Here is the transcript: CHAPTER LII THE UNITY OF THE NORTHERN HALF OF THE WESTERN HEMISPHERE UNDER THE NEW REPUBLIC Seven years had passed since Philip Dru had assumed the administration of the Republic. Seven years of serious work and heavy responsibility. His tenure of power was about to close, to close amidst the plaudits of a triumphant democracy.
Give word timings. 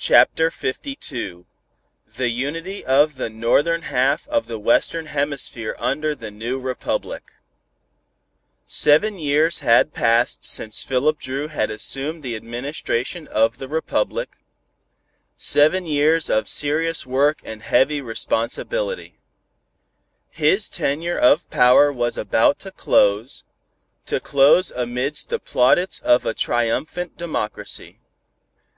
CHAPTER 0.00 0.50
LII 0.62 1.44
THE 2.16 2.28
UNITY 2.30 2.84
OF 2.86 3.16
THE 3.16 3.28
NORTHERN 3.28 3.82
HALF 3.82 4.28
OF 4.28 4.46
THE 4.46 4.58
WESTERN 4.58 5.06
HEMISPHERE 5.06 5.74
UNDER 5.78 6.14
THE 6.14 6.30
NEW 6.30 6.58
REPUBLIC 6.60 7.32
Seven 8.64 9.18
years 9.18 9.58
had 9.58 9.92
passed 9.92 10.44
since 10.44 10.84
Philip 10.84 11.18
Dru 11.18 11.48
had 11.48 11.72
assumed 11.72 12.22
the 12.22 12.36
administration 12.36 13.26
of 13.26 13.58
the 13.58 13.66
Republic. 13.66 14.36
Seven 15.36 15.84
years 15.84 16.30
of 16.30 16.48
serious 16.48 17.04
work 17.04 17.40
and 17.42 17.62
heavy 17.64 18.00
responsibility. 18.00 19.18
His 20.30 20.70
tenure 20.70 21.18
of 21.18 21.50
power 21.50 21.92
was 21.92 22.16
about 22.16 22.60
to 22.60 22.70
close, 22.70 23.44
to 24.06 24.20
close 24.20 24.70
amidst 24.70 25.28
the 25.28 25.40
plaudits 25.40 25.98
of 25.98 26.24
a 26.24 26.34
triumphant 26.34 27.18
democracy. 27.18 27.98